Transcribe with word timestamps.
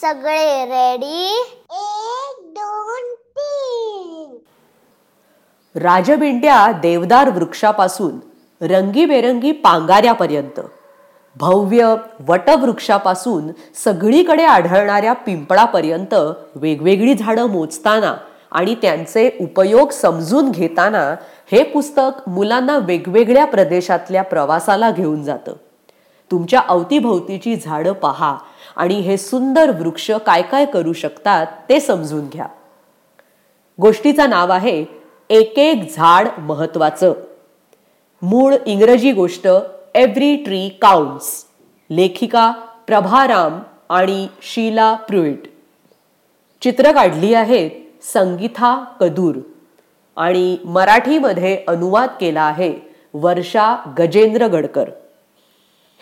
सगळे 0.00 0.64
रेडी 0.64 1.26
एक 1.70 2.36
दोन 2.50 3.14
तीन. 3.36 4.36
राजबिंड्या 5.80 6.72
देवदार 6.72 7.30
वृक्षापासून 7.30 8.18
रंगीबेरंगी 8.66 9.52
पांगाऱ्यापर्यंत. 9.52 10.60
भव्य 11.36 11.94
वटवृक्षापासून 12.28 13.48
सगळीकडे 13.84 14.44
आढळणाऱ्या 14.44 15.12
पिंपळापर्यंत 15.12 16.14
वेगवेगळी 16.54 17.14
झाडं 17.14 17.46
मोजताना 17.46 18.16
आणि 18.52 18.74
त्यांचे 18.74 19.30
उपयोग 19.40 19.90
समजून 19.90 20.50
घेताना 20.50 21.14
हे 21.52 21.62
पुस्तक 21.62 22.28
मुलांना 22.28 22.78
वेगवेगळ्या 22.78 23.44
प्रदेशातल्या 23.44 24.22
प्रवासाला 24.22 24.90
घेऊन 24.90 25.22
जातं. 25.22 25.52
तुमच्या 26.30 26.60
अवतीभोवतीची 26.68 27.56
झाडं 27.56 27.92
पहा 27.92 28.36
आणि 28.76 28.94
हे 28.94 29.16
सुंदर 29.16 29.70
वृक्ष 29.80 30.10
काय 30.26 30.42
काय 30.42 30.64
करू 30.64 30.92
शकतात 30.92 31.46
ते 31.68 31.80
समजून 31.80 32.28
घ्या. 32.28 32.46
गोष्टीचं 33.78 34.30
नाव 34.30 34.52
आहे 34.52 34.84
एक 35.30 35.58
एक 35.58 35.92
झाड 35.96 36.28
महत्वाचं 36.38 37.12
मूळ 38.22 38.54
इंग्रजी 38.66 39.12
गोष्ट 39.12 39.46
एव्हरी 39.94 40.36
ट्री 40.36 40.68
काउंट्स 40.82 41.44
लेखिका 41.90 42.50
प्रभाराम 42.86 43.58
आणि 43.90 44.26
शीला 44.42 44.94
प्रुइट 44.94 45.46
चित्र 46.62 46.92
काढली 46.92 47.34
आहेत 47.34 47.70
संगीता 48.12 48.74
कदूर 49.00 49.36
आणि 50.16 50.56
मराठीमध्ये 50.64 51.64
अनुवाद 51.68 52.08
केला 52.20 52.42
आहे 52.42 52.72
वर्षा 53.14 53.76
गजेंद्र 53.98 54.46
गडकर. 54.46 54.90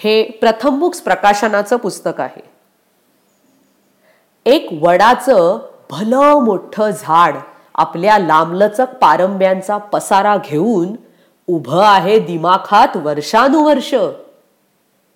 हे 0.00 0.22
प्रथमबुक्स 0.22 1.00
प्रकाशनाचं 1.00 1.76
पुस्तक 1.76 2.20
आहे. 2.20 2.42
एक 4.46 4.68
वडाचं 4.82 5.58
भलं 5.90 6.44
मोठं 6.44 6.90
झाड 6.90 7.34
आपल्या 7.74 8.18
लांबलचक 8.18 8.86
पारंब्यांचा 9.00 9.76
पसारा 9.76 10.36
घेऊन 10.44 10.96
उभं 11.46 11.82
आहे 11.84 12.18
दिमाखात 12.18 12.96
वर्षानुवर्ष. 12.96 13.94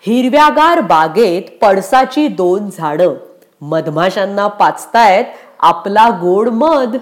हिरव्यागार 0.00 0.80
बागेत 0.80 1.42
पडसाची 1.62 2.28
दोन 2.28 2.70
झाडं. 2.70 3.14
मधमाशांना 3.60 4.46
पाचतायत 4.46 5.24
आपला 5.58 6.08
गोड 6.08 6.48
मध. 6.48 6.96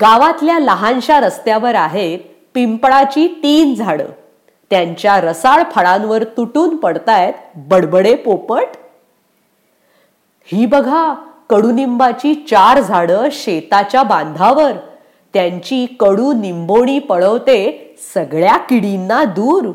गावातल्या 0.00 0.58
लहानशा 0.58 1.20
रस्त्यावर 1.20 1.74
आहेत 1.74 2.18
पिंपळाची 2.54 3.40
तीन 3.42 3.74
झाडं. 3.74 4.06
त्यांच्या 4.74 5.20
रसाळ 5.20 5.62
फळांवर 5.74 6.24
तुटून 6.24 6.76
पडतायत 6.76 7.32
बडबडे 7.56 8.14
पोपट? 8.14 8.66
ही 10.44 10.66
बघा 10.66 11.14
कडुनिंबाची 11.50 12.34
चार 12.34 12.80
झाडं 12.80 13.28
शेताच्या 13.32 14.02
बांधावर. 14.02 14.72
त्यांची 15.34 15.86
कडू 16.00 16.32
निंबोणी 16.32 16.98
पळवते 16.98 17.94
सगळ्या 18.14 18.56
किडींना 18.56 19.24
दूर. 19.24 19.72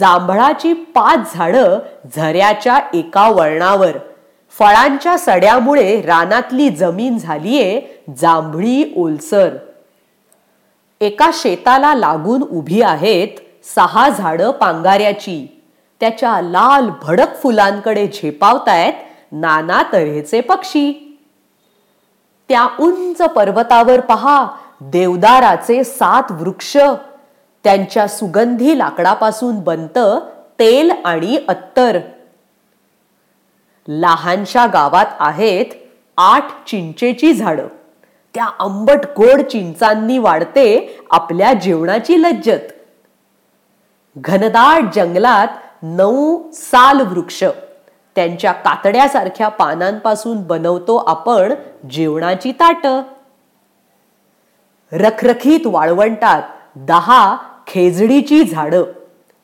जांभळाची 0.00 0.72
पाच 0.72 1.34
झाडं 1.34 1.78
झऱ्याच्या 2.16 2.78
एका 2.94 3.28
वळणावर. 3.28 3.98
फळांच्या 4.58 5.18
सड्यामुळे 5.18 6.02
रानातली 6.02 6.68
जमीन 6.68 7.18
झालीये 7.18 7.82
जांभळी 8.18 8.94
ओलसर. 8.96 9.56
एका 11.04 11.30
शेताला 11.32 11.94
लागून 11.94 12.42
उभी 12.42 12.82
आहेत 12.82 13.28
सहा 13.74 14.08
झाडं 14.08 14.50
पांगाऱ्याची. 14.50 15.62
त्याच्या 16.00 16.40
लाल 16.40 16.90
भडक 17.02 17.42
फुलांकडे 17.42 18.06
झेपावतायत 18.06 18.92
नाना 19.32 19.82
तऱ्हेचे 19.92 20.40
पक्षी. 20.40 21.18
त्या 22.48 22.66
उंच 22.80 23.16
पर्वतावर 23.16 24.00
पहा 24.00 24.46
देवदाराचे 24.80 25.84
सात 25.84 26.22
वृक्ष. 26.30 26.76
त्यांच्या 27.64 28.08
सुगंधी 28.08 28.78
लाकडापासून 28.78 29.60
बनत 29.60 29.98
तेल 30.58 30.90
आणि 31.04 31.38
अत्तर. 31.48 31.98
लहानशा 33.88 34.66
गावात 34.66 35.06
आहेत 35.20 35.66
आठ 36.16 36.44
चिंचेची 36.66 37.32
झाडं. 37.32 37.66
त्या 38.34 38.44
आंबट 38.44 38.98
गोड 39.16 39.40
चिंचांनी 39.40 40.18
वाढते 40.18 40.98
आपल्या 41.10 41.52
जेवणाची 41.52 42.22
लज्जत. 42.22 42.72
घनदाट 44.18 44.94
जंगलात 44.94 45.48
नऊ 45.82 46.50
साल 46.52 47.00
वृक्ष. 47.00 47.44
त्यांच्या 48.16 48.52
कातड्यासारख्या 48.52 49.48
पानांपासून 49.48 50.42
बनवतो 50.42 50.96
आपण 50.96 51.54
जेवणाची 51.90 52.52
ताट. 52.52 52.86
रखरखीत 54.92 55.60
वाळवंटात 55.64 56.42
दहा 56.76 57.36
खेजडीची 57.66 58.44
झाडं. 58.44 58.84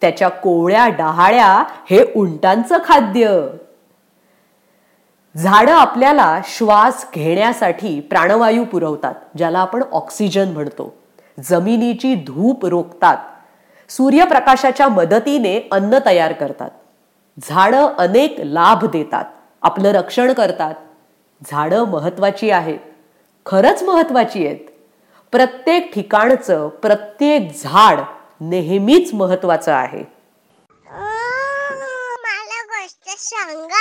त्याच्या 0.01 0.29
कोवळ्या 0.29 0.89
डहाळ्या 0.89 1.65
हे 1.91 2.13
उंटांचं 2.17 2.79
खाद्य. 2.85 3.47
झाडं 5.37 5.73
आपल्याला 5.73 6.41
श्वास 6.45 7.07
घेण्यासाठी 7.15 8.01
प्राणवायू 8.01 8.65
पुरवतात 8.65 9.15
ज्याला 9.37 9.59
आपण 9.59 9.83
ऑक्सिजन 9.93 10.49
म्हणतो. 10.49 10.95
जमिनीची 11.41 12.15
धूप 12.15 12.67
रोखतात. 12.67 13.17
सूर्यप्रकाशाच्या 13.89 14.89
मदतीने 14.89 15.69
अन्न 15.73 15.99
तयार 16.07 16.33
करतात. 16.33 16.71
झाडं 17.43 17.89
अनेक 17.99 18.35
लाभ 18.39 18.85
देतात. 18.85 19.25
आपलं 19.63 19.89
रक्षण 19.89 20.33
करतात. 20.33 20.75
झाडं 21.51 21.85
महत्वाची 21.85 22.51
आहेत. 22.51 22.79
खरंच 23.47 23.83
महत्वाची 23.83 24.47
आहेत. 24.47 24.59
प्रत्येक 25.33 25.95
ठिकाणचं 25.95 26.69
प्रत्येक 26.69 27.63
झाड 27.63 28.01
नेहमीच 28.41 29.15
महत्वाचं 29.15 29.73
आहे. 29.73 30.21
मला 32.25 32.63
गोष्ट 32.67 33.19
सांगा. 33.19 33.80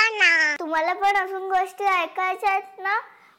तुम्हाला 0.69 0.94
पण 0.94 1.16
अजून 1.18 1.47
गोष्टी 1.50 1.84
ऐकायच्या 1.84 2.50
आहेत 2.50 2.80
ना? 2.80 2.96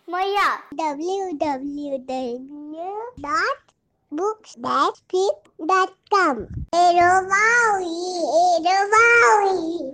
मग 0.09 0.21
या 0.29 0.47
W 0.73 1.27
W 1.41 1.97
W 1.99 2.95
dot 3.19 3.71
books 4.13 4.55
dot 4.59 5.15
dot 5.63 5.91
com 6.11 6.41
एरोबावी 6.77 8.17
एरोबावी 8.41 9.91